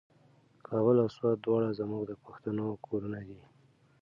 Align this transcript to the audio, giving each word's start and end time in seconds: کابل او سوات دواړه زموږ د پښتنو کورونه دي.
کابل 0.67 0.95
او 1.03 1.07
سوات 1.17 1.37
دواړه 1.41 1.69
زموږ 1.79 2.01
د 2.07 2.11
پښتنو 2.23 2.65
کورونه 2.85 3.19
دي. 3.27 3.41